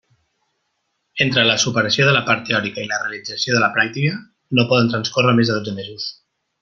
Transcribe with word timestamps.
Entre 1.25 1.43
la 1.49 1.57
superació 1.63 2.07
de 2.07 2.15
la 2.15 2.23
part 2.29 2.41
teòrica 2.47 2.85
i 2.85 2.89
la 2.93 2.99
realització 3.03 3.57
de 3.59 3.61
la 3.65 3.69
pràctica, 3.77 4.17
no 4.61 4.67
poden 4.73 4.91
transcórrer 4.95 5.37
més 5.43 5.53
de 5.53 5.59
dotze 5.61 5.77
mesos. 5.83 6.09